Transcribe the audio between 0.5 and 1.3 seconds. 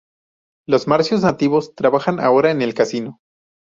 Los marcianos